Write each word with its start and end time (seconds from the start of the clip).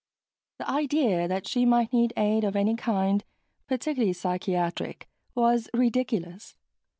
The 0.57 0.67
idea 0.67 1.27
that 1.27 1.47
she 1.47 1.63
might 1.63 1.93
need 1.93 2.11
aid 2.17 2.43
of 2.43 2.55
any 2.55 2.75
kind, 2.75 3.23
particularly 3.67 4.13
psychiatric, 4.13 5.07
was 5.35 5.69
ridiculous. 5.75 6.55